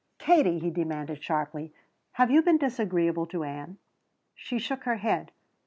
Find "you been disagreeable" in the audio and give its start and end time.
2.31-3.27